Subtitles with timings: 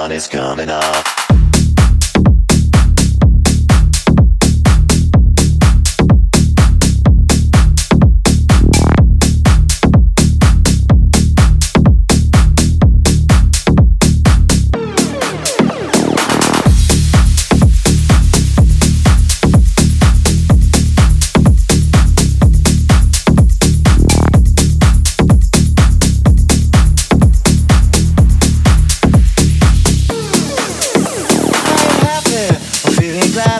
[0.00, 1.19] sun is coming up.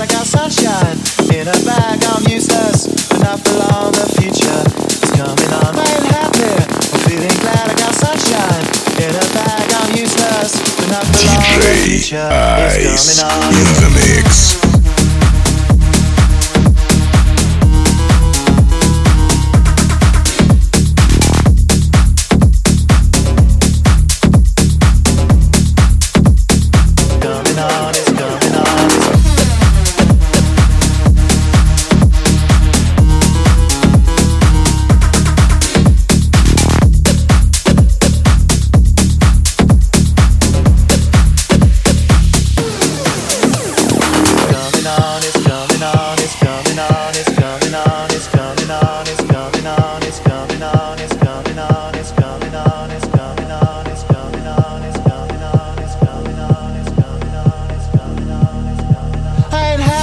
[0.00, 0.96] I got sunshine
[1.28, 2.02] in a bag.
[2.04, 3.92] I'm useless, but not for long.
[3.92, 5.74] The future is coming on.
[5.76, 6.56] Happy.
[6.56, 7.68] I'm feeling glad.
[7.68, 8.64] I got sunshine
[8.96, 9.72] in a bag.
[9.76, 11.44] I'm useless, but not for long.
[11.60, 12.28] The future
[12.80, 13.52] is coming on.
[13.52, 14.69] in the mix.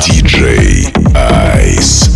[0.00, 2.11] DJ Ice.